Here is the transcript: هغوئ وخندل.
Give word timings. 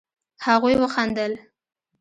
هغوئ 0.45 0.75
وخندل. 0.79 1.33